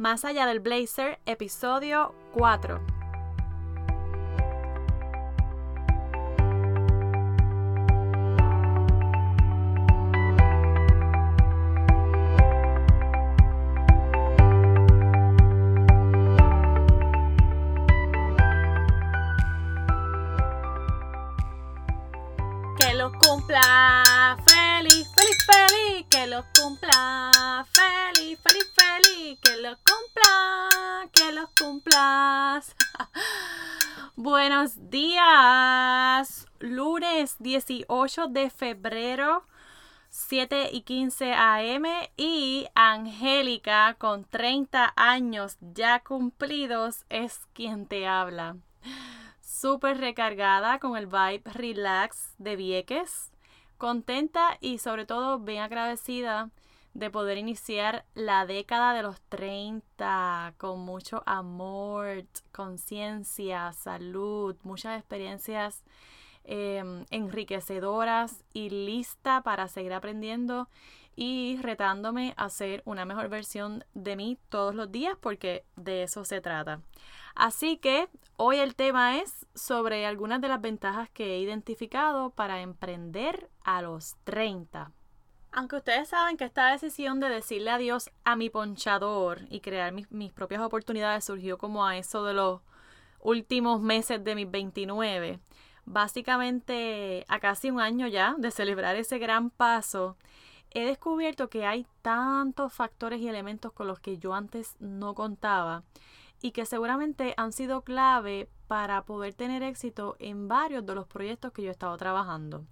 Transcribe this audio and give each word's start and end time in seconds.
Más 0.00 0.24
allá 0.24 0.46
del 0.46 0.60
blazer, 0.60 1.18
episodio 1.26 2.14
4. 2.32 2.80
Que 22.78 22.94
los 22.94 23.12
cumpla 23.18 24.38
feliz, 24.46 25.12
feliz, 25.30 25.46
feliz. 25.46 26.06
Que 26.08 26.26
los 26.26 26.44
cumpla 26.58 27.66
feliz, 27.70 28.38
feliz, 28.40 28.72
feliz. 28.74 29.38
Que 29.40 29.56
los 29.56 29.76
cumpla, 29.78 31.08
que 31.12 31.32
los 31.32 31.50
cumplas. 31.58 32.76
Buenos 34.16 34.90
días. 34.90 36.46
Lunes 36.58 37.36
18 37.38 38.28
de 38.28 38.50
febrero. 38.50 39.44
7 40.12 40.70
y 40.72 40.82
15 40.82 41.34
AM 41.34 41.84
y 42.16 42.66
Angélica 42.74 43.94
con 43.94 44.24
30 44.24 44.92
años 44.96 45.56
ya 45.60 46.00
cumplidos 46.00 47.04
es 47.08 47.38
quien 47.54 47.86
te 47.86 48.08
habla 48.08 48.56
súper 49.60 49.98
recargada 49.98 50.78
con 50.78 50.96
el 50.96 51.06
vibe 51.06 51.42
relax 51.44 52.32
de 52.38 52.56
Vieques, 52.56 53.30
contenta 53.80 54.58
y 54.60 54.78
sobre 54.78 55.06
todo 55.06 55.38
bien 55.38 55.62
agradecida 55.62 56.50
de 56.92 57.10
poder 57.10 57.38
iniciar 57.38 58.04
la 58.14 58.44
década 58.44 58.92
de 58.92 59.02
los 59.02 59.22
30 59.22 60.54
con 60.58 60.80
mucho 60.80 61.22
amor, 61.24 62.26
conciencia, 62.52 63.72
salud, 63.72 64.54
muchas 64.64 64.98
experiencias 64.98 65.82
em, 66.44 67.04
enriquecedoras 67.10 68.44
y 68.52 68.70
lista 68.70 69.42
para 69.42 69.68
seguir 69.68 69.92
aprendiendo 69.92 70.68
y 71.16 71.58
retándome 71.60 72.34
a 72.36 72.48
ser 72.48 72.82
una 72.86 73.04
mejor 73.04 73.28
versión 73.28 73.84
de 73.94 74.16
mí 74.16 74.38
todos 74.48 74.74
los 74.74 74.90
días 74.90 75.16
porque 75.20 75.64
de 75.76 76.02
eso 76.04 76.24
se 76.24 76.40
trata. 76.40 76.80
Así 77.34 77.76
que 77.76 78.08
hoy 78.36 78.58
el 78.58 78.74
tema 78.74 79.18
es 79.18 79.46
sobre 79.54 80.06
algunas 80.06 80.40
de 80.40 80.48
las 80.48 80.60
ventajas 80.60 81.10
que 81.10 81.34
he 81.34 81.40
identificado 81.40 82.30
para 82.30 82.60
emprender 82.60 83.50
a 83.64 83.82
los 83.82 84.16
30. 84.24 84.92
Aunque 85.52 85.76
ustedes 85.76 86.08
saben 86.08 86.36
que 86.36 86.44
esta 86.44 86.70
decisión 86.70 87.18
de 87.18 87.28
decirle 87.28 87.70
adiós 87.70 88.10
a 88.24 88.36
mi 88.36 88.50
ponchador 88.50 89.40
y 89.50 89.60
crear 89.60 89.92
mis, 89.92 90.10
mis 90.10 90.32
propias 90.32 90.62
oportunidades 90.62 91.24
surgió 91.24 91.58
como 91.58 91.84
a 91.84 91.96
eso 91.96 92.24
de 92.24 92.34
los 92.34 92.60
últimos 93.20 93.80
meses 93.80 94.22
de 94.22 94.34
mis 94.34 94.50
29, 94.50 95.40
básicamente 95.90 97.24
a 97.28 97.40
casi 97.40 97.70
un 97.70 97.80
año 97.80 98.06
ya 98.06 98.34
de 98.38 98.50
celebrar 98.52 98.94
ese 98.96 99.18
gran 99.18 99.50
paso, 99.50 100.16
he 100.70 100.84
descubierto 100.84 101.50
que 101.50 101.66
hay 101.66 101.84
tantos 102.00 102.72
factores 102.72 103.20
y 103.20 103.28
elementos 103.28 103.72
con 103.72 103.88
los 103.88 103.98
que 103.98 104.18
yo 104.18 104.32
antes 104.32 104.76
no 104.78 105.14
contaba 105.14 105.82
y 106.40 106.52
que 106.52 106.64
seguramente 106.64 107.34
han 107.36 107.52
sido 107.52 107.82
clave 107.82 108.48
para 108.68 109.04
poder 109.04 109.34
tener 109.34 109.64
éxito 109.64 110.16
en 110.20 110.46
varios 110.46 110.86
de 110.86 110.94
los 110.94 111.08
proyectos 111.08 111.52
que 111.52 111.62
yo 111.62 111.68
he 111.68 111.72
estado 111.72 111.96
trabajando. 111.96 112.64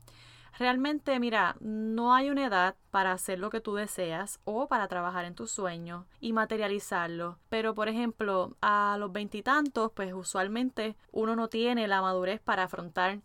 Realmente, 0.59 1.21
mira, 1.21 1.57
no 1.61 2.13
hay 2.13 2.31
una 2.31 2.47
edad 2.47 2.75
para 2.91 3.13
hacer 3.13 3.39
lo 3.39 3.49
que 3.49 3.61
tú 3.61 3.77
deseas 3.77 4.41
o 4.45 4.67
para 4.67 4.89
trabajar 4.89 5.25
en 5.25 5.37
tus 5.37 5.53
sueños 5.53 6.05
y 6.21 6.33
materializarlo. 6.33 7.39
Pero, 7.49 7.77
por 7.77 7.89
ejemplo, 7.89 8.57
a 8.61 8.97
los 8.99 9.13
veintitantos, 9.13 9.93
pues 9.93 10.13
usualmente 10.13 10.97
uno 11.13 11.37
no 11.37 11.49
tiene 11.49 11.87
la 11.87 12.03
madurez 12.03 12.41
para 12.41 12.65
afrontar 12.65 13.21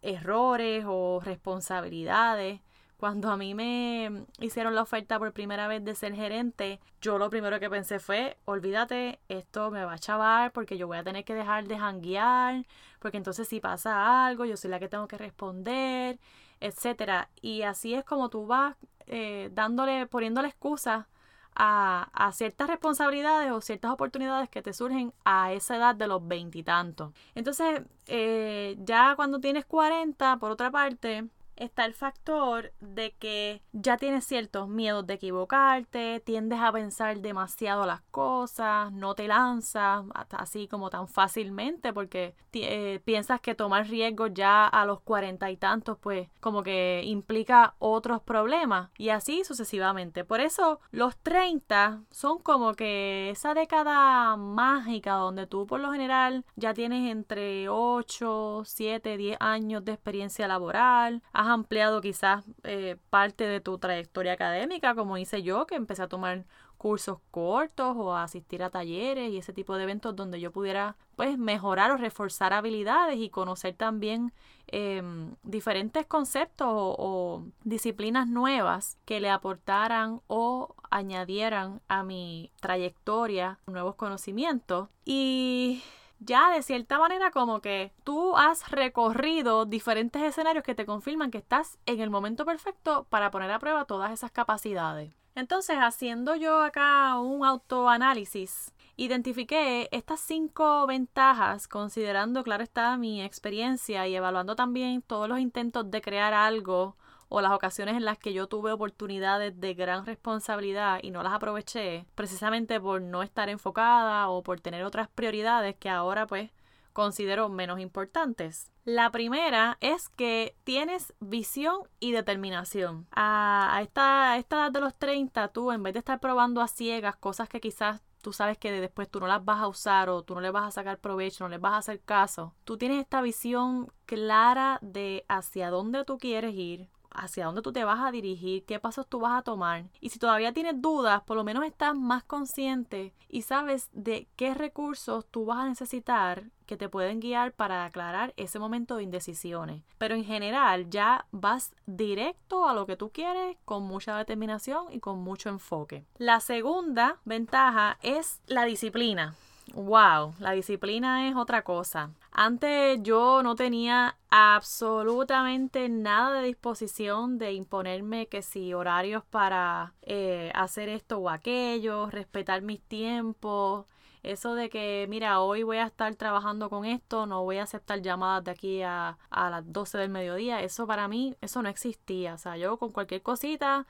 errores 0.00 0.84
o 0.88 1.20
responsabilidades 1.22 2.62
cuando 3.00 3.30
a 3.30 3.36
mí 3.38 3.54
me 3.54 4.26
hicieron 4.40 4.74
la 4.74 4.82
oferta 4.82 5.18
por 5.18 5.32
primera 5.32 5.66
vez 5.68 5.82
de 5.82 5.94
ser 5.94 6.14
gerente, 6.14 6.80
yo 7.00 7.16
lo 7.16 7.30
primero 7.30 7.58
que 7.58 7.70
pensé 7.70 7.98
fue, 7.98 8.36
olvídate, 8.44 9.20
esto 9.28 9.70
me 9.70 9.86
va 9.86 9.94
a 9.94 9.98
chavar 9.98 10.52
porque 10.52 10.76
yo 10.76 10.86
voy 10.86 10.98
a 10.98 11.02
tener 11.02 11.24
que 11.24 11.34
dejar 11.34 11.66
de 11.66 11.78
janguear, 11.78 12.66
porque 12.98 13.16
entonces 13.16 13.48
si 13.48 13.58
pasa 13.58 14.26
algo, 14.26 14.44
yo 14.44 14.58
soy 14.58 14.70
la 14.70 14.78
que 14.78 14.88
tengo 14.90 15.08
que 15.08 15.16
responder, 15.16 16.18
etcétera. 16.60 17.30
Y 17.40 17.62
así 17.62 17.94
es 17.94 18.04
como 18.04 18.28
tú 18.28 18.46
vas 18.46 18.76
eh, 19.06 19.50
dándole, 19.52 20.06
poniéndole 20.06 20.48
excusas 20.48 21.06
a, 21.54 22.08
a, 22.12 22.32
ciertas 22.32 22.68
responsabilidades 22.68 23.50
o 23.50 23.60
ciertas 23.60 23.90
oportunidades 23.90 24.48
que 24.48 24.62
te 24.62 24.72
surgen 24.72 25.12
a 25.24 25.52
esa 25.52 25.76
edad 25.76 25.94
de 25.96 26.06
los 26.06 26.26
veintitantos. 26.26 27.12
Entonces, 27.34 27.82
eh, 28.06 28.76
ya 28.84 29.14
cuando 29.16 29.40
tienes 29.40 29.64
40, 29.66 30.36
por 30.38 30.52
otra 30.52 30.70
parte, 30.70 31.26
está 31.60 31.84
el 31.84 31.94
factor 31.94 32.72
de 32.80 33.12
que 33.12 33.62
ya 33.72 33.96
tienes 33.96 34.24
ciertos 34.24 34.68
miedos 34.68 35.06
de 35.06 35.14
equivocarte, 35.14 36.20
tiendes 36.20 36.58
a 36.60 36.72
pensar 36.72 37.20
demasiado 37.20 37.86
las 37.86 38.00
cosas, 38.10 38.90
no 38.92 39.14
te 39.14 39.28
lanzas 39.28 40.04
así 40.30 40.66
como 40.68 40.90
tan 40.90 41.06
fácilmente 41.06 41.92
porque 41.92 42.34
eh, 42.52 43.00
piensas 43.04 43.40
que 43.40 43.54
tomar 43.54 43.86
riesgos 43.88 44.30
ya 44.34 44.66
a 44.66 44.84
los 44.86 45.00
cuarenta 45.00 45.50
y 45.50 45.56
tantos 45.56 45.98
pues 45.98 46.28
como 46.40 46.62
que 46.62 47.02
implica 47.04 47.74
otros 47.78 48.22
problemas 48.22 48.90
y 48.96 49.10
así 49.10 49.44
sucesivamente. 49.44 50.24
Por 50.24 50.40
eso 50.40 50.80
los 50.90 51.16
30 51.18 52.02
son 52.10 52.38
como 52.38 52.74
que 52.74 53.30
esa 53.30 53.54
década 53.54 54.36
mágica 54.36 55.12
donde 55.12 55.46
tú 55.46 55.66
por 55.66 55.80
lo 55.80 55.92
general 55.92 56.44
ya 56.56 56.72
tienes 56.74 57.10
entre 57.10 57.68
8, 57.68 58.62
7, 58.64 59.16
10 59.16 59.36
años 59.40 59.84
de 59.84 59.92
experiencia 59.92 60.48
laboral, 60.48 61.22
has 61.32 61.49
ampliado 61.50 62.00
quizás 62.00 62.44
eh, 62.64 62.96
parte 63.10 63.44
de 63.44 63.60
tu 63.60 63.78
trayectoria 63.78 64.32
académica, 64.32 64.94
como 64.94 65.18
hice 65.18 65.42
yo, 65.42 65.66
que 65.66 65.74
empecé 65.74 66.02
a 66.02 66.08
tomar 66.08 66.44
cursos 66.80 67.18
cortos 67.30 67.94
o 67.94 68.14
a 68.14 68.22
asistir 68.22 68.62
a 68.62 68.70
talleres 68.70 69.30
y 69.30 69.36
ese 69.36 69.52
tipo 69.52 69.76
de 69.76 69.82
eventos 69.82 70.16
donde 70.16 70.40
yo 70.40 70.50
pudiera 70.50 70.96
pues 71.14 71.36
mejorar 71.36 71.90
o 71.90 71.98
reforzar 71.98 72.54
habilidades 72.54 73.18
y 73.18 73.28
conocer 73.28 73.74
también 73.74 74.32
em, 74.68 75.34
diferentes 75.42 76.06
conceptos 76.06 76.68
o, 76.70 76.96
o, 76.98 77.44
disciplinas 77.64 78.26
nuevas 78.26 78.96
que 79.04 79.20
le 79.20 79.28
aportaran 79.28 80.22
o 80.26 80.74
añadieran 80.90 81.82
a 81.88 82.02
mi 82.02 82.50
trayectoria 82.60 83.58
nuevos 83.66 83.94
conocimientos. 83.96 84.88
Y 85.04 85.82
ya 86.20 86.50
de 86.50 86.62
cierta 86.62 86.98
manera 86.98 87.30
como 87.30 87.60
que 87.60 87.92
tú 88.04 88.36
has 88.36 88.70
recorrido 88.70 89.64
diferentes 89.64 90.22
escenarios 90.22 90.64
que 90.64 90.74
te 90.74 90.86
confirman 90.86 91.30
que 91.30 91.38
estás 91.38 91.78
en 91.86 92.00
el 92.00 92.10
momento 92.10 92.44
perfecto 92.44 93.06
para 93.08 93.30
poner 93.30 93.50
a 93.50 93.58
prueba 93.58 93.86
todas 93.86 94.12
esas 94.12 94.30
capacidades. 94.30 95.12
Entonces, 95.34 95.78
haciendo 95.78 96.36
yo 96.36 96.60
acá 96.62 97.18
un 97.18 97.44
autoanálisis, 97.44 98.74
identifiqué 98.96 99.88
estas 99.92 100.20
cinco 100.20 100.86
ventajas, 100.86 101.68
considerando, 101.68 102.42
claro 102.42 102.62
está, 102.62 102.96
mi 102.96 103.22
experiencia 103.22 104.06
y 104.06 104.14
evaluando 104.14 104.56
también 104.56 105.02
todos 105.02 105.28
los 105.28 105.38
intentos 105.38 105.90
de 105.90 106.02
crear 106.02 106.34
algo 106.34 106.96
o 107.30 107.40
las 107.40 107.52
ocasiones 107.52 107.96
en 107.96 108.04
las 108.04 108.18
que 108.18 108.34
yo 108.34 108.48
tuve 108.48 108.72
oportunidades 108.72 109.58
de 109.58 109.72
gran 109.74 110.04
responsabilidad 110.04 110.98
y 111.02 111.12
no 111.12 111.22
las 111.22 111.32
aproveché, 111.32 112.04
precisamente 112.14 112.78
por 112.80 113.00
no 113.00 113.22
estar 113.22 113.48
enfocada 113.48 114.28
o 114.28 114.42
por 114.42 114.60
tener 114.60 114.84
otras 114.84 115.08
prioridades 115.08 115.76
que 115.76 115.88
ahora 115.88 116.26
pues 116.26 116.50
considero 116.92 117.48
menos 117.48 117.78
importantes. 117.78 118.72
La 118.84 119.10
primera 119.10 119.78
es 119.80 120.08
que 120.08 120.56
tienes 120.64 121.14
visión 121.20 121.82
y 122.00 122.10
determinación. 122.10 123.06
A, 123.12 123.78
esta, 123.80 124.32
a 124.32 124.38
esta 124.38 124.56
edad 124.56 124.72
de 124.72 124.80
los 124.80 124.98
30, 124.98 125.48
tú 125.48 125.70
en 125.70 125.84
vez 125.84 125.92
de 125.92 126.00
estar 126.00 126.18
probando 126.18 126.60
a 126.60 126.68
ciegas 126.68 127.14
cosas 127.14 127.48
que 127.48 127.60
quizás 127.60 128.02
tú 128.22 128.32
sabes 128.32 128.58
que 128.58 128.72
después 128.72 129.08
tú 129.08 129.20
no 129.20 129.28
las 129.28 129.44
vas 129.44 129.60
a 129.60 129.68
usar 129.68 130.08
o 130.10 130.24
tú 130.24 130.34
no 130.34 130.40
le 130.40 130.50
vas 130.50 130.66
a 130.66 130.70
sacar 130.72 130.98
provecho, 130.98 131.44
no 131.44 131.48
les 131.48 131.60
vas 131.60 131.74
a 131.74 131.78
hacer 131.78 132.00
caso. 132.00 132.54
Tú 132.64 132.76
tienes 132.76 133.00
esta 133.00 133.22
visión 133.22 133.92
clara 134.04 134.78
de 134.82 135.24
hacia 135.28 135.70
dónde 135.70 136.04
tú 136.04 136.18
quieres 136.18 136.54
ir, 136.54 136.88
hacia 137.10 137.46
dónde 137.46 137.62
tú 137.62 137.72
te 137.72 137.84
vas 137.84 138.00
a 138.00 138.10
dirigir, 138.10 138.64
qué 138.64 138.78
pasos 138.78 139.06
tú 139.06 139.20
vas 139.20 139.38
a 139.38 139.42
tomar. 139.42 139.84
Y 140.00 140.10
si 140.10 140.18
todavía 140.18 140.52
tienes 140.52 140.80
dudas, 140.80 141.22
por 141.22 141.36
lo 141.36 141.44
menos 141.44 141.64
estás 141.64 141.94
más 141.94 142.22
consciente 142.24 143.12
y 143.28 143.42
sabes 143.42 143.88
de 143.92 144.28
qué 144.36 144.54
recursos 144.54 145.26
tú 145.30 145.44
vas 145.44 145.58
a 145.58 145.68
necesitar 145.68 146.44
que 146.66 146.76
te 146.76 146.88
pueden 146.88 147.18
guiar 147.18 147.52
para 147.52 147.84
aclarar 147.84 148.32
ese 148.36 148.58
momento 148.58 148.96
de 148.96 149.02
indecisiones. 149.02 149.82
Pero 149.98 150.14
en 150.14 150.24
general 150.24 150.88
ya 150.88 151.26
vas 151.32 151.74
directo 151.86 152.68
a 152.68 152.74
lo 152.74 152.86
que 152.86 152.96
tú 152.96 153.10
quieres 153.10 153.56
con 153.64 153.82
mucha 153.82 154.16
determinación 154.16 154.86
y 154.90 155.00
con 155.00 155.18
mucho 155.18 155.48
enfoque. 155.48 156.04
La 156.16 156.40
segunda 156.40 157.18
ventaja 157.24 157.98
es 158.02 158.40
la 158.46 158.64
disciplina. 158.64 159.34
Wow, 159.74 160.34
la 160.38 160.52
disciplina 160.52 161.28
es 161.28 161.36
otra 161.36 161.62
cosa. 161.62 162.10
Antes 162.32 163.02
yo 163.02 163.42
no 163.42 163.54
tenía 163.56 164.16
absolutamente 164.30 165.88
nada 165.88 166.40
de 166.40 166.46
disposición 166.46 167.38
de 167.38 167.52
imponerme 167.52 168.28
que 168.28 168.42
si 168.42 168.72
horarios 168.72 169.24
para 169.24 169.94
eh, 170.02 170.52
hacer 170.54 170.88
esto 170.88 171.18
o 171.18 171.28
aquello, 171.28 172.08
respetar 172.10 172.62
mis 172.62 172.80
tiempos. 172.82 173.86
Eso 174.22 174.54
de 174.54 174.68
que, 174.70 175.06
mira, 175.08 175.40
hoy 175.40 175.62
voy 175.62 175.78
a 175.78 175.86
estar 175.86 176.14
trabajando 176.14 176.68
con 176.70 176.84
esto, 176.84 177.26
no 177.26 177.42
voy 177.42 177.56
a 177.56 177.62
aceptar 177.64 178.02
llamadas 178.02 178.44
de 178.44 178.50
aquí 178.50 178.82
a, 178.82 179.18
a 179.30 179.50
las 179.50 179.72
12 179.72 179.98
del 179.98 180.10
mediodía, 180.10 180.62
eso 180.62 180.86
para 180.86 181.08
mí, 181.08 181.34
eso 181.40 181.62
no 181.62 181.68
existía. 181.68 182.34
O 182.34 182.38
sea, 182.38 182.56
yo 182.56 182.76
con 182.78 182.92
cualquier 182.92 183.22
cosita, 183.22 183.86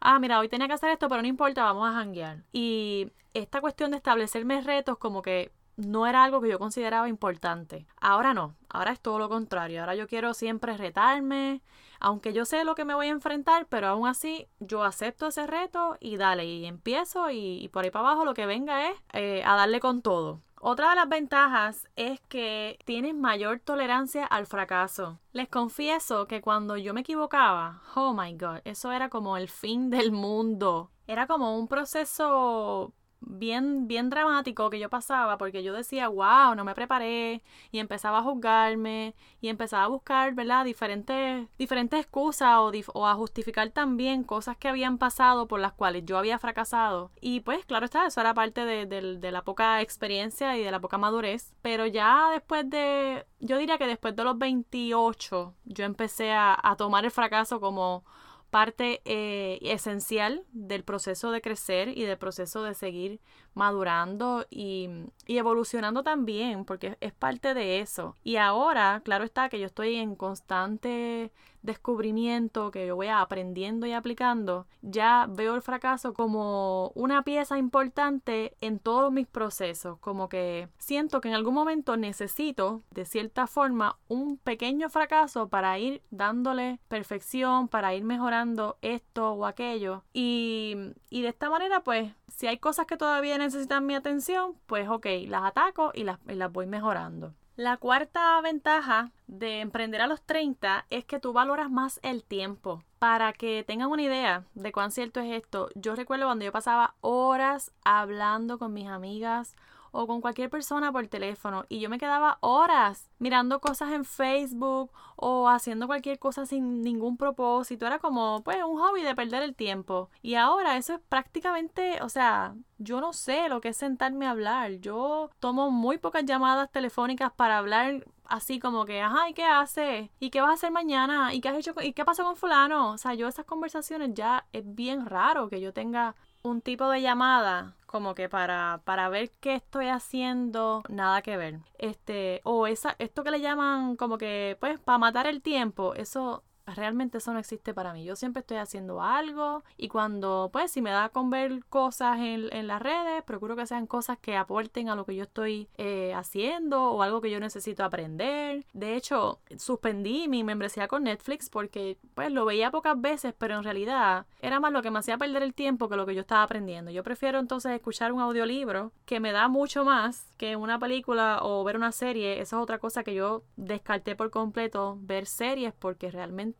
ah, 0.00 0.18
mira, 0.18 0.38
hoy 0.40 0.48
tenía 0.48 0.68
que 0.68 0.74
hacer 0.74 0.90
esto, 0.90 1.08
pero 1.08 1.22
no 1.22 1.28
importa, 1.28 1.64
vamos 1.64 1.88
a 1.88 1.92
janguear. 1.92 2.44
Y 2.52 3.12
esta 3.34 3.60
cuestión 3.60 3.90
de 3.90 3.98
establecerme 3.98 4.60
retos 4.62 4.98
como 4.98 5.22
que 5.22 5.52
no 5.76 6.06
era 6.06 6.24
algo 6.24 6.40
que 6.40 6.48
yo 6.48 6.58
consideraba 6.58 7.08
importante. 7.08 7.86
Ahora 8.00 8.34
no, 8.34 8.54
ahora 8.68 8.92
es 8.92 9.00
todo 9.00 9.18
lo 9.18 9.28
contrario. 9.28 9.80
Ahora 9.80 9.94
yo 9.94 10.06
quiero 10.06 10.34
siempre 10.34 10.76
retarme, 10.76 11.62
aunque 12.00 12.32
yo 12.32 12.44
sé 12.44 12.64
lo 12.64 12.74
que 12.74 12.84
me 12.84 12.94
voy 12.94 13.06
a 13.06 13.10
enfrentar, 13.10 13.66
pero 13.68 13.88
aún 13.88 14.06
así 14.06 14.46
yo 14.60 14.84
acepto 14.84 15.28
ese 15.28 15.46
reto 15.46 15.96
y 16.00 16.16
dale, 16.16 16.44
y 16.44 16.66
empiezo 16.66 17.30
y, 17.30 17.68
por 17.72 17.84
ahí 17.84 17.90
para 17.90 18.08
abajo 18.08 18.24
lo 18.24 18.34
que 18.34 18.46
venga 18.46 18.90
es 18.90 18.96
eh, 19.12 19.42
a 19.44 19.56
darle 19.56 19.80
con 19.80 20.02
todo. 20.02 20.40
Otra 20.66 20.88
de 20.88 20.96
las 20.96 21.08
ventajas 21.10 21.88
es 21.94 22.20
que 22.22 22.78
tienes 22.86 23.14
mayor 23.14 23.60
tolerancia 23.60 24.24
al 24.24 24.46
fracaso. 24.46 25.20
Les 25.32 25.46
confieso 25.46 26.26
que 26.26 26.40
cuando 26.40 26.78
yo 26.78 26.94
me 26.94 27.02
equivocaba, 27.02 27.82
oh 27.94 28.14
my 28.14 28.32
god, 28.32 28.60
eso 28.64 28.90
era 28.90 29.10
como 29.10 29.36
el 29.36 29.50
fin 29.50 29.90
del 29.90 30.10
mundo. 30.10 30.90
Era 31.06 31.26
como 31.26 31.58
un 31.58 31.68
proceso 31.68 32.94
bien, 33.26 33.88
bien 33.88 34.10
dramático 34.10 34.70
que 34.70 34.78
yo 34.78 34.88
pasaba 34.90 35.38
porque 35.38 35.62
yo 35.62 35.72
decía, 35.72 36.08
wow, 36.08 36.54
no 36.54 36.64
me 36.64 36.74
preparé 36.74 37.42
y 37.70 37.78
empezaba 37.78 38.18
a 38.18 38.22
juzgarme 38.22 39.14
y 39.40 39.48
empezaba 39.48 39.84
a 39.84 39.88
buscar, 39.88 40.34
¿verdad? 40.34 40.64
Diferentes, 40.64 41.48
diferentes 41.58 42.00
excusas 42.00 42.56
o, 42.56 42.72
o, 42.94 43.06
a 43.06 43.14
justificar 43.14 43.70
también 43.70 44.24
cosas 44.24 44.56
que 44.56 44.68
habían 44.68 44.98
pasado 44.98 45.48
por 45.48 45.60
las 45.60 45.72
cuales 45.72 46.04
yo 46.04 46.18
había 46.18 46.38
fracasado. 46.38 47.10
Y 47.20 47.40
pues 47.40 47.64
claro 47.66 47.84
está, 47.84 48.06
eso 48.06 48.20
era 48.20 48.34
parte 48.34 48.64
de, 48.64 48.86
de 48.86 49.30
la 49.32 49.42
poca 49.42 49.80
experiencia 49.80 50.56
y 50.56 50.62
de 50.64 50.70
la 50.70 50.80
poca 50.80 50.98
madurez. 50.98 51.54
Pero 51.62 51.86
ya 51.86 52.30
después 52.30 52.68
de, 52.68 53.26
yo 53.40 53.58
diría 53.58 53.78
que 53.78 53.86
después 53.86 54.14
de 54.16 54.24
los 54.24 54.38
28, 54.38 55.54
yo 55.64 55.84
empecé 55.84 56.32
a, 56.32 56.58
a 56.62 56.76
tomar 56.76 57.04
el 57.04 57.10
fracaso 57.10 57.60
como 57.60 58.04
parte 58.54 59.02
eh, 59.04 59.58
esencial 59.62 60.44
del 60.52 60.84
proceso 60.84 61.32
de 61.32 61.40
crecer 61.40 61.88
y 61.88 62.04
del 62.04 62.18
proceso 62.18 62.62
de 62.62 62.74
seguir 62.74 63.18
madurando 63.52 64.46
y, 64.48 64.88
y, 65.26 65.38
evolucionando 65.38 66.04
también, 66.04 66.64
porque 66.64 66.96
es 67.00 67.12
parte 67.12 67.52
de 67.52 67.80
eso. 67.80 68.14
Y 68.22 68.36
ahora, 68.36 69.02
claro 69.04 69.24
está 69.24 69.48
que 69.48 69.58
yo 69.58 69.66
estoy 69.66 69.96
en 69.96 70.14
constante 70.14 71.32
descubrimiento 71.64 72.70
que 72.70 72.86
yo 72.86 72.94
voy 72.94 73.08
aprendiendo 73.08 73.86
y 73.86 73.92
aplicando, 73.92 74.66
ya 74.82 75.26
veo 75.28 75.54
el 75.54 75.62
fracaso 75.62 76.14
como 76.14 76.92
una 76.94 77.22
pieza 77.22 77.58
importante 77.58 78.56
en 78.60 78.78
todos 78.78 79.10
mis 79.10 79.26
procesos, 79.26 79.98
como 79.98 80.28
que 80.28 80.68
siento 80.78 81.20
que 81.20 81.28
en 81.28 81.34
algún 81.34 81.54
momento 81.54 81.96
necesito, 81.96 82.82
de 82.90 83.06
cierta 83.06 83.46
forma, 83.46 83.98
un 84.08 84.36
pequeño 84.36 84.90
fracaso 84.90 85.48
para 85.48 85.78
ir 85.78 86.02
dándole 86.10 86.78
perfección, 86.88 87.68
para 87.68 87.94
ir 87.94 88.04
mejorando 88.04 88.76
esto 88.82 89.32
o 89.32 89.46
aquello. 89.46 90.04
Y, 90.12 90.92
de 91.10 91.28
esta 91.28 91.48
manera, 91.48 91.82
pues, 91.82 92.12
si 92.28 92.46
hay 92.46 92.58
cosas 92.58 92.86
que 92.86 92.98
todavía 92.98 93.38
necesitan 93.38 93.86
mi 93.86 93.94
atención, 93.94 94.54
pues 94.66 94.88
ok, 94.88 95.06
las 95.26 95.44
ataco 95.44 95.92
y 95.94 96.04
las 96.04 96.52
voy 96.52 96.66
mejorando. 96.66 97.32
La 97.56 97.76
cuarta 97.76 98.40
ventaja 98.40 99.12
de 99.28 99.60
emprender 99.60 100.00
a 100.00 100.08
los 100.08 100.20
30 100.22 100.86
es 100.90 101.04
que 101.04 101.20
tú 101.20 101.32
valoras 101.32 101.70
más 101.70 102.00
el 102.02 102.24
tiempo. 102.24 102.82
Para 102.98 103.32
que 103.32 103.62
tengan 103.62 103.90
una 103.90 104.02
idea 104.02 104.44
de 104.54 104.72
cuán 104.72 104.90
cierto 104.90 105.20
es 105.20 105.30
esto, 105.32 105.68
yo 105.76 105.94
recuerdo 105.94 106.24
cuando 106.26 106.44
yo 106.44 106.50
pasaba 106.50 106.96
horas 107.00 107.70
hablando 107.84 108.58
con 108.58 108.72
mis 108.72 108.88
amigas 108.88 109.54
o 109.94 110.08
con 110.08 110.20
cualquier 110.20 110.50
persona 110.50 110.90
por 110.90 111.06
teléfono 111.06 111.64
y 111.68 111.78
yo 111.78 111.88
me 111.88 111.98
quedaba 111.98 112.38
horas 112.40 113.10
mirando 113.18 113.60
cosas 113.60 113.92
en 113.92 114.04
Facebook 114.04 114.90
o 115.14 115.48
haciendo 115.48 115.86
cualquier 115.86 116.18
cosa 116.18 116.46
sin 116.46 116.82
ningún 116.82 117.16
propósito. 117.16 117.86
Era 117.86 118.00
como, 118.00 118.42
pues, 118.42 118.58
un 118.64 118.76
hobby 118.78 119.02
de 119.02 119.14
perder 119.14 119.42
el 119.44 119.54
tiempo. 119.54 120.10
Y 120.20 120.34
ahora 120.34 120.76
eso 120.76 120.94
es 120.94 121.00
prácticamente, 121.08 122.02
o 122.02 122.08
sea, 122.08 122.56
yo 122.78 123.00
no 123.00 123.12
sé 123.12 123.48
lo 123.48 123.60
que 123.60 123.68
es 123.68 123.76
sentarme 123.76 124.26
a 124.26 124.30
hablar. 124.30 124.72
Yo 124.80 125.30
tomo 125.38 125.70
muy 125.70 125.98
pocas 125.98 126.24
llamadas 126.24 126.72
telefónicas 126.72 127.32
para 127.32 127.58
hablar 127.58 128.04
así 128.24 128.58
como 128.58 128.84
que, 128.86 129.00
ajá, 129.00 129.28
¿y 129.28 129.34
qué 129.34 129.44
hace? 129.44 130.10
¿Y 130.18 130.30
qué 130.30 130.40
vas 130.40 130.50
a 130.50 130.54
hacer 130.54 130.72
mañana? 130.72 131.32
¿Y 131.34 131.40
qué 131.40 131.50
has 131.50 131.56
hecho? 131.56 131.74
¿Y 131.80 131.92
qué 131.92 132.04
pasó 132.04 132.24
con 132.24 132.36
fulano? 132.36 132.90
O 132.90 132.98
sea, 132.98 133.14
yo 133.14 133.28
esas 133.28 133.44
conversaciones 133.44 134.10
ya 134.14 134.46
es 134.52 134.64
bien 134.74 135.06
raro 135.06 135.48
que 135.48 135.60
yo 135.60 135.72
tenga 135.72 136.16
un 136.44 136.60
tipo 136.60 136.88
de 136.90 137.02
llamada 137.02 137.74
como 137.86 138.14
que 138.14 138.28
para, 138.28 138.82
para 138.84 139.08
ver 139.08 139.30
qué 139.40 139.54
estoy 139.54 139.86
haciendo, 139.86 140.82
nada 140.88 141.22
que 141.22 141.36
ver. 141.36 141.60
Este, 141.78 142.40
o 142.44 142.66
esa, 142.66 142.96
esto 142.98 143.24
que 143.24 143.30
le 143.30 143.40
llaman 143.40 143.96
como 143.96 144.18
que, 144.18 144.56
pues, 144.60 144.78
para 144.80 144.98
matar 144.98 145.26
el 145.26 145.42
tiempo, 145.42 145.94
eso 145.94 146.42
realmente 146.66 147.18
eso 147.18 147.32
no 147.32 147.38
existe 147.38 147.74
para 147.74 147.92
mí. 147.92 148.04
Yo 148.04 148.16
siempre 148.16 148.40
estoy 148.40 148.58
haciendo 148.58 149.02
algo 149.02 149.62
y 149.76 149.88
cuando, 149.88 150.50
pues, 150.52 150.70
si 150.70 150.82
me 150.82 150.90
da 150.90 151.08
con 151.10 151.30
ver 151.30 151.64
cosas 151.68 152.18
en, 152.18 152.52
en 152.52 152.66
las 152.66 152.80
redes, 152.80 153.22
procuro 153.24 153.56
que 153.56 153.66
sean 153.66 153.86
cosas 153.86 154.18
que 154.18 154.36
aporten 154.36 154.88
a 154.88 154.94
lo 154.94 155.04
que 155.04 155.14
yo 155.14 155.24
estoy 155.24 155.68
eh, 155.76 156.14
haciendo 156.14 156.90
o 156.92 157.02
algo 157.02 157.20
que 157.20 157.30
yo 157.30 157.40
necesito 157.40 157.84
aprender. 157.84 158.64
De 158.72 158.96
hecho, 158.96 159.40
suspendí 159.56 160.28
mi 160.28 160.44
membresía 160.44 160.88
con 160.88 161.04
Netflix 161.04 161.50
porque, 161.50 161.98
pues, 162.14 162.32
lo 162.32 162.44
veía 162.44 162.70
pocas 162.70 163.00
veces, 163.00 163.34
pero 163.36 163.56
en 163.56 163.64
realidad 163.64 164.26
era 164.40 164.60
más 164.60 164.72
lo 164.72 164.82
que 164.82 164.90
me 164.90 164.98
hacía 164.98 165.18
perder 165.18 165.42
el 165.42 165.54
tiempo 165.54 165.88
que 165.88 165.96
lo 165.96 166.06
que 166.06 166.14
yo 166.14 166.22
estaba 166.22 166.42
aprendiendo. 166.42 166.90
Yo 166.90 167.02
prefiero 167.02 167.38
entonces 167.38 167.72
escuchar 167.72 168.12
un 168.12 168.20
audiolibro 168.20 168.92
que 169.04 169.20
me 169.20 169.32
da 169.32 169.48
mucho 169.48 169.84
más 169.84 170.26
que 170.36 170.56
una 170.56 170.78
película 170.78 171.40
o 171.42 171.64
ver 171.64 171.76
una 171.76 171.92
serie. 171.92 172.40
Esa 172.40 172.56
es 172.56 172.62
otra 172.62 172.78
cosa 172.78 173.04
que 173.04 173.14
yo 173.14 173.42
descarté 173.56 174.16
por 174.16 174.30
completo, 174.30 174.98
ver 175.00 175.26
series 175.26 175.72
porque 175.72 176.10
realmente 176.10 176.53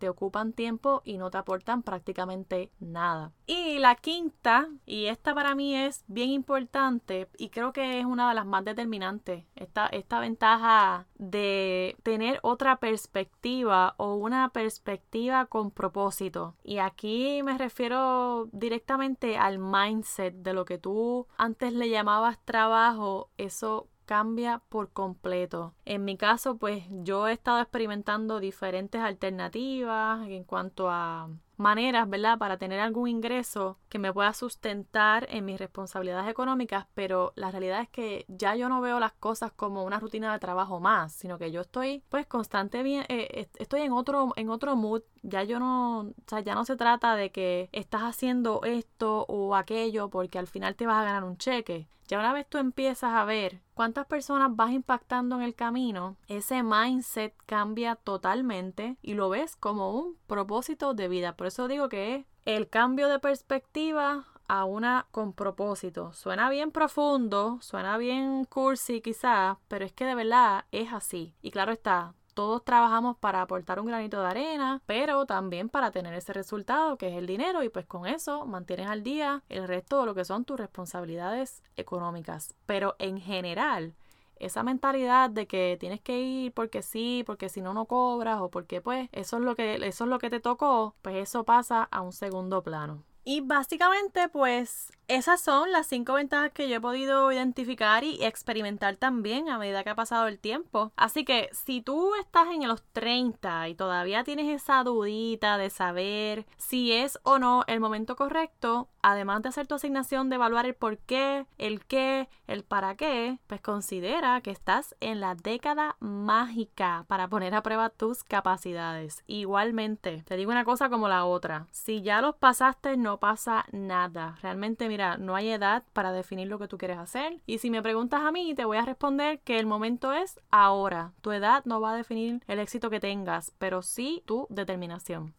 te 0.00 0.08
ocupan 0.08 0.52
tiempo 0.52 1.02
y 1.04 1.18
no 1.18 1.30
te 1.30 1.38
aportan 1.38 1.82
prácticamente 1.82 2.72
nada. 2.80 3.32
Y 3.46 3.78
la 3.78 3.94
quinta, 3.94 4.68
y 4.86 5.06
esta 5.06 5.34
para 5.34 5.54
mí 5.54 5.76
es 5.76 6.04
bien 6.08 6.30
importante 6.30 7.28
y 7.36 7.50
creo 7.50 7.72
que 7.72 8.00
es 8.00 8.06
una 8.06 8.30
de 8.30 8.34
las 8.34 8.46
más 8.46 8.64
determinantes, 8.64 9.44
esta, 9.54 9.86
esta 9.86 10.18
ventaja 10.18 11.06
de 11.16 11.96
tener 12.02 12.40
otra 12.42 12.76
perspectiva 12.76 13.94
o 13.98 14.14
una 14.14 14.48
perspectiva 14.48 15.46
con 15.46 15.70
propósito. 15.70 16.56
Y 16.64 16.78
aquí 16.78 17.42
me 17.42 17.58
refiero 17.58 18.48
directamente 18.52 19.36
al 19.36 19.58
mindset 19.58 20.34
de 20.34 20.54
lo 20.54 20.64
que 20.64 20.78
tú 20.78 21.26
antes 21.36 21.74
le 21.74 21.90
llamabas 21.90 22.38
trabajo, 22.44 23.28
eso 23.36 23.86
cambia 24.10 24.60
por 24.68 24.90
completo. 24.92 25.72
En 25.84 26.04
mi 26.04 26.16
caso, 26.16 26.56
pues 26.56 26.82
yo 26.90 27.28
he 27.28 27.32
estado 27.32 27.60
experimentando 27.60 28.40
diferentes 28.40 29.00
alternativas 29.00 30.26
en 30.26 30.42
cuanto 30.42 30.90
a 30.90 31.28
maneras, 31.56 32.08
¿verdad?, 32.10 32.36
para 32.36 32.56
tener 32.56 32.80
algún 32.80 33.06
ingreso 33.06 33.78
que 33.88 34.00
me 34.00 34.12
pueda 34.12 34.32
sustentar 34.32 35.28
en 35.30 35.44
mis 35.44 35.60
responsabilidades 35.60 36.28
económicas, 36.28 36.86
pero 36.94 37.32
la 37.36 37.52
realidad 37.52 37.82
es 37.82 37.88
que 37.88 38.24
ya 38.26 38.56
yo 38.56 38.68
no 38.68 38.80
veo 38.80 38.98
las 38.98 39.12
cosas 39.12 39.52
como 39.52 39.84
una 39.84 40.00
rutina 40.00 40.32
de 40.32 40.40
trabajo 40.40 40.80
más, 40.80 41.12
sino 41.12 41.38
que 41.38 41.52
yo 41.52 41.60
estoy 41.60 42.02
pues 42.08 42.26
constante 42.26 42.82
bien, 42.82 43.04
eh, 43.08 43.48
estoy 43.58 43.82
en 43.82 43.92
otro 43.92 44.32
en 44.34 44.50
otro 44.50 44.74
mood, 44.74 45.02
ya 45.22 45.42
yo 45.42 45.58
no, 45.58 46.00
o 46.00 46.14
sea, 46.26 46.40
ya 46.40 46.54
no 46.54 46.64
se 46.64 46.76
trata 46.76 47.16
de 47.16 47.30
que 47.30 47.68
estás 47.72 48.02
haciendo 48.02 48.62
esto 48.64 49.24
o 49.28 49.54
aquello 49.54 50.08
porque 50.10 50.38
al 50.38 50.46
final 50.46 50.76
te 50.76 50.86
vas 50.86 50.98
a 50.98 51.04
ganar 51.04 51.24
un 51.24 51.36
cheque. 51.36 51.88
Ya 52.08 52.18
una 52.18 52.32
vez 52.32 52.48
tú 52.48 52.58
empiezas 52.58 53.12
a 53.12 53.24
ver 53.24 53.60
cuántas 53.74 54.04
personas 54.06 54.56
vas 54.56 54.72
impactando 54.72 55.36
en 55.36 55.42
el 55.42 55.54
camino, 55.54 56.16
ese 56.26 56.64
mindset 56.64 57.36
cambia 57.46 57.94
totalmente 57.94 58.96
y 59.00 59.14
lo 59.14 59.28
ves 59.28 59.54
como 59.54 59.92
un 59.96 60.16
propósito 60.26 60.92
de 60.92 61.06
vida. 61.06 61.36
Por 61.36 61.46
eso 61.46 61.68
digo 61.68 61.88
que 61.88 62.16
es 62.16 62.26
el 62.46 62.68
cambio 62.68 63.08
de 63.08 63.20
perspectiva 63.20 64.26
a 64.48 64.64
una 64.64 65.06
con 65.12 65.32
propósito. 65.32 66.12
Suena 66.12 66.50
bien 66.50 66.72
profundo, 66.72 67.58
suena 67.60 67.96
bien 67.96 68.44
cursi 68.44 69.00
quizás, 69.00 69.58
pero 69.68 69.84
es 69.84 69.92
que 69.92 70.04
de 70.04 70.16
verdad 70.16 70.64
es 70.72 70.92
así. 70.92 71.36
Y 71.40 71.52
claro 71.52 71.70
está, 71.70 72.14
todos 72.34 72.64
trabajamos 72.64 73.16
para 73.16 73.42
aportar 73.42 73.80
un 73.80 73.86
granito 73.86 74.20
de 74.20 74.28
arena, 74.28 74.82
pero 74.86 75.26
también 75.26 75.68
para 75.68 75.90
tener 75.90 76.14
ese 76.14 76.32
resultado 76.32 76.96
que 76.96 77.08
es 77.08 77.14
el 77.14 77.26
dinero 77.26 77.62
y 77.62 77.68
pues 77.68 77.86
con 77.86 78.06
eso 78.06 78.46
mantienes 78.46 78.88
al 78.88 79.02
día 79.02 79.42
el 79.48 79.66
resto 79.68 80.00
de 80.00 80.06
lo 80.06 80.14
que 80.14 80.24
son 80.24 80.44
tus 80.44 80.58
responsabilidades 80.58 81.62
económicas. 81.76 82.54
Pero 82.66 82.96
en 82.98 83.20
general, 83.20 83.94
esa 84.36 84.62
mentalidad 84.62 85.30
de 85.30 85.46
que 85.46 85.76
tienes 85.78 86.00
que 86.00 86.20
ir 86.20 86.52
porque 86.52 86.82
sí, 86.82 87.22
porque 87.26 87.48
si 87.48 87.60
no 87.60 87.74
no 87.74 87.84
cobras 87.84 88.40
o 88.40 88.50
porque 88.50 88.80
pues 88.80 89.08
eso 89.12 89.36
es 89.36 89.42
lo 89.42 89.54
que 89.54 89.74
eso 89.86 90.04
es 90.04 90.10
lo 90.10 90.18
que 90.18 90.30
te 90.30 90.40
tocó, 90.40 90.94
pues 91.02 91.16
eso 91.16 91.44
pasa 91.44 91.84
a 91.84 92.00
un 92.00 92.12
segundo 92.12 92.62
plano. 92.62 93.04
Y 93.24 93.40
básicamente 93.40 94.28
pues 94.28 94.92
esas 95.10 95.40
son 95.40 95.72
las 95.72 95.88
cinco 95.88 96.12
ventajas 96.12 96.52
que 96.52 96.68
yo 96.68 96.76
he 96.76 96.80
podido 96.80 97.32
identificar 97.32 98.04
y 98.04 98.22
experimentar 98.24 98.94
también 98.94 99.48
a 99.48 99.58
medida 99.58 99.82
que 99.82 99.90
ha 99.90 99.96
pasado 99.96 100.28
el 100.28 100.38
tiempo. 100.38 100.92
Así 100.94 101.24
que 101.24 101.50
si 101.52 101.82
tú 101.82 102.14
estás 102.14 102.46
en 102.50 102.68
los 102.68 102.84
30 102.92 103.68
y 103.68 103.74
todavía 103.74 104.22
tienes 104.22 104.46
esa 104.48 104.84
dudita 104.84 105.58
de 105.58 105.68
saber 105.70 106.46
si 106.58 106.92
es 106.92 107.18
o 107.24 107.40
no 107.40 107.64
el 107.66 107.80
momento 107.80 108.14
correcto, 108.14 108.88
además 109.02 109.42
de 109.42 109.48
hacer 109.48 109.66
tu 109.66 109.74
asignación 109.74 110.30
de 110.30 110.36
evaluar 110.36 110.66
el 110.66 110.74
por 110.74 110.98
qué, 110.98 111.44
el 111.58 111.84
qué, 111.86 112.28
el 112.46 112.62
para 112.62 112.94
qué, 112.94 113.40
pues 113.48 113.60
considera 113.60 114.40
que 114.42 114.52
estás 114.52 114.94
en 115.00 115.18
la 115.18 115.34
década 115.34 115.96
mágica 115.98 117.04
para 117.08 117.26
poner 117.26 117.56
a 117.56 117.64
prueba 117.64 117.90
tus 117.90 118.22
capacidades. 118.22 119.24
Igualmente, 119.26 120.22
te 120.24 120.36
digo 120.36 120.52
una 120.52 120.64
cosa 120.64 120.88
como 120.88 121.08
la 121.08 121.24
otra. 121.24 121.66
Si 121.72 122.02
ya 122.02 122.20
los 122.20 122.36
pasaste, 122.36 122.96
no 122.96 123.09
pasa 123.18 123.64
nada. 123.72 124.36
Realmente, 124.42 124.88
mira, 124.88 125.16
no 125.16 125.34
hay 125.34 125.50
edad 125.50 125.82
para 125.92 126.12
definir 126.12 126.48
lo 126.48 126.58
que 126.58 126.68
tú 126.68 126.78
quieres 126.78 126.98
hacer. 126.98 127.40
Y 127.46 127.58
si 127.58 127.70
me 127.70 127.82
preguntas 127.82 128.22
a 128.22 128.32
mí, 128.32 128.54
te 128.54 128.64
voy 128.64 128.78
a 128.78 128.84
responder 128.84 129.40
que 129.40 129.58
el 129.58 129.66
momento 129.66 130.12
es 130.12 130.38
ahora. 130.50 131.12
Tu 131.20 131.32
edad 131.32 131.64
no 131.64 131.80
va 131.80 131.92
a 131.92 131.96
definir 131.96 132.42
el 132.46 132.58
éxito 132.58 132.90
que 132.90 133.00
tengas, 133.00 133.52
pero 133.58 133.82
sí 133.82 134.22
tu 134.26 134.46
determinación. 134.50 135.34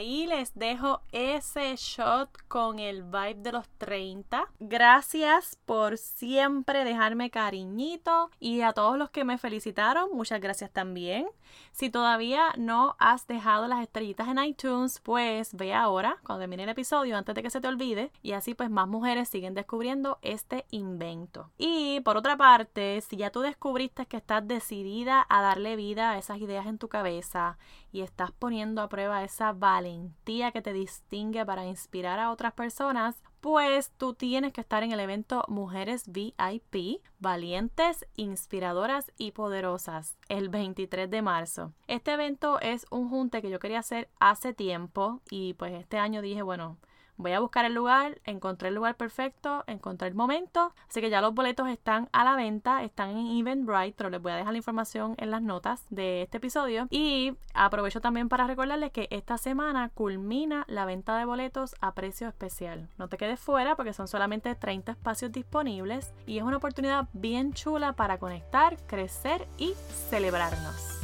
Ahí 0.00 0.26
les 0.26 0.54
dejo 0.54 1.02
ese 1.12 1.76
shot 1.76 2.30
con 2.48 2.78
el 2.78 3.02
vibe 3.02 3.34
de 3.34 3.52
los 3.52 3.68
30. 3.76 4.46
Gracias 4.58 5.58
por 5.66 5.98
siempre 5.98 6.84
dejarme 6.84 7.28
cariñito 7.28 8.30
y 8.40 8.62
a 8.62 8.72
todos 8.72 8.96
los 8.96 9.10
que 9.10 9.24
me 9.24 9.36
felicitaron, 9.36 10.08
muchas 10.14 10.40
gracias 10.40 10.70
también. 10.70 11.26
Si 11.72 11.90
todavía 11.90 12.54
no 12.56 12.96
has 12.98 13.26
dejado 13.26 13.68
las 13.68 13.82
estrellitas 13.82 14.28
en 14.28 14.42
iTunes, 14.42 15.00
pues 15.00 15.54
ve 15.54 15.74
ahora 15.74 16.16
cuando 16.24 16.40
termine 16.40 16.62
el 16.62 16.70
episodio 16.70 17.18
antes 17.18 17.34
de 17.34 17.42
que 17.42 17.50
se 17.50 17.60
te 17.60 17.68
olvide 17.68 18.10
y 18.22 18.32
así 18.32 18.54
pues 18.54 18.70
más 18.70 18.88
mujeres 18.88 19.28
siguen 19.28 19.52
descubriendo 19.52 20.18
este 20.22 20.64
invento. 20.70 21.50
Y 21.58 22.00
por 22.00 22.16
otra 22.16 22.38
parte, 22.38 23.02
si 23.02 23.18
ya 23.18 23.28
tú 23.28 23.40
descubriste 23.40 24.06
que 24.06 24.16
estás 24.16 24.48
decidida 24.48 25.26
a 25.28 25.42
darle 25.42 25.76
vida 25.76 26.12
a 26.12 26.18
esas 26.18 26.38
ideas 26.38 26.66
en 26.66 26.78
tu 26.78 26.88
cabeza 26.88 27.58
y 27.92 28.00
estás 28.00 28.30
poniendo 28.30 28.80
a 28.80 28.88
prueba 28.88 29.24
esa 29.24 29.52
valentía 29.90 30.52
que 30.52 30.62
te 30.62 30.72
distingue 30.72 31.44
para 31.44 31.66
inspirar 31.66 32.20
a 32.20 32.30
otras 32.30 32.52
personas, 32.52 33.22
pues 33.40 33.90
tú 33.96 34.14
tienes 34.14 34.52
que 34.52 34.60
estar 34.60 34.82
en 34.82 34.92
el 34.92 35.00
evento 35.00 35.44
Mujeres 35.48 36.04
VIP, 36.06 37.02
valientes, 37.18 38.06
inspiradoras 38.16 39.10
y 39.18 39.32
poderosas, 39.32 40.16
el 40.28 40.48
23 40.48 41.10
de 41.10 41.22
marzo. 41.22 41.72
Este 41.88 42.12
evento 42.12 42.60
es 42.60 42.86
un 42.90 43.08
junte 43.08 43.42
que 43.42 43.50
yo 43.50 43.58
quería 43.58 43.80
hacer 43.80 44.08
hace 44.20 44.52
tiempo 44.52 45.20
y 45.30 45.54
pues 45.54 45.72
este 45.72 45.98
año 45.98 46.22
dije, 46.22 46.42
bueno, 46.42 46.76
Voy 47.20 47.32
a 47.32 47.40
buscar 47.40 47.66
el 47.66 47.74
lugar, 47.74 48.18
encontré 48.24 48.68
el 48.68 48.74
lugar 48.74 48.96
perfecto, 48.96 49.62
encontré 49.66 50.08
el 50.08 50.14
momento. 50.14 50.72
Así 50.88 51.02
que 51.02 51.10
ya 51.10 51.20
los 51.20 51.34
boletos 51.34 51.68
están 51.68 52.08
a 52.12 52.24
la 52.24 52.34
venta, 52.34 52.82
están 52.82 53.10
en 53.10 53.26
Eventbrite, 53.36 53.92
pero 53.94 54.08
les 54.08 54.22
voy 54.22 54.32
a 54.32 54.36
dejar 54.36 54.52
la 54.52 54.56
información 54.56 55.16
en 55.18 55.30
las 55.30 55.42
notas 55.42 55.84
de 55.90 56.22
este 56.22 56.38
episodio. 56.38 56.86
Y 56.88 57.36
aprovecho 57.52 58.00
también 58.00 58.30
para 58.30 58.46
recordarles 58.46 58.90
que 58.90 59.06
esta 59.10 59.36
semana 59.36 59.90
culmina 59.90 60.64
la 60.66 60.86
venta 60.86 61.18
de 61.18 61.26
boletos 61.26 61.76
a 61.82 61.92
precio 61.92 62.26
especial. 62.26 62.88
No 62.96 63.08
te 63.08 63.18
quedes 63.18 63.38
fuera 63.38 63.76
porque 63.76 63.92
son 63.92 64.08
solamente 64.08 64.54
30 64.54 64.92
espacios 64.92 65.30
disponibles 65.30 66.14
y 66.26 66.38
es 66.38 66.42
una 66.42 66.56
oportunidad 66.56 67.06
bien 67.12 67.52
chula 67.52 67.92
para 67.92 68.16
conectar, 68.16 68.78
crecer 68.86 69.46
y 69.58 69.74
celebrarnos 70.08 71.00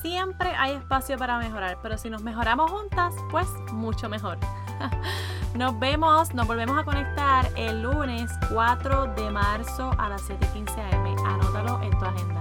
siempre 0.00 0.54
hay 0.56 0.72
espacio 0.72 1.18
para 1.18 1.38
mejorar, 1.38 1.78
pero 1.82 1.98
si 1.98 2.08
nos 2.08 2.22
mejoramos 2.22 2.70
juntas, 2.70 3.14
pues 3.30 3.46
mucho 3.70 4.08
mejor. 4.08 4.38
Nos 5.54 5.78
vemos, 5.78 6.32
nos 6.32 6.46
volvemos 6.46 6.78
a 6.78 6.84
conectar 6.84 7.48
el 7.56 7.82
lunes 7.82 8.30
4 8.52 9.14
de 9.14 9.30
marzo 9.30 9.90
a 9.98 10.08
las 10.08 10.22
7:15 10.22 10.80
am. 10.92 11.06
Anótalo 11.26 11.82
en 11.82 11.90
tu 11.98 12.04
agenda. 12.04 12.40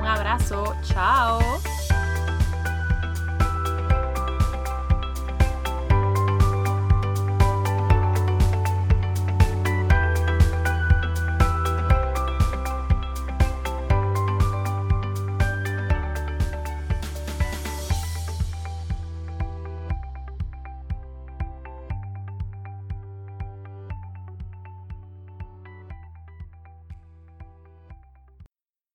Un 0.00 0.06
abrazo, 0.06 0.74
chao. 0.82 1.38